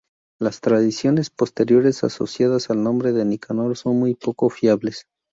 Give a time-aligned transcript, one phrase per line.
[0.39, 5.05] Las tradiciones posteriores asociadas al nombre de Nicanor son muy poco fiables.